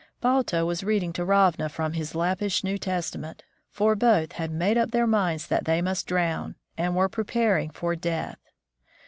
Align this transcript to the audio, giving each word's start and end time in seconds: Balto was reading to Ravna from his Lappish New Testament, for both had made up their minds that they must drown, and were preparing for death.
Balto 0.19 0.65
was 0.65 0.83
reading 0.83 1.13
to 1.13 1.23
Ravna 1.23 1.69
from 1.69 1.93
his 1.93 2.15
Lappish 2.15 2.63
New 2.63 2.79
Testament, 2.79 3.43
for 3.69 3.95
both 3.95 4.31
had 4.31 4.49
made 4.49 4.75
up 4.75 4.89
their 4.89 5.05
minds 5.05 5.45
that 5.45 5.65
they 5.65 5.79
must 5.79 6.07
drown, 6.07 6.55
and 6.75 6.95
were 6.95 7.07
preparing 7.07 7.69
for 7.69 7.95
death. 7.95 8.39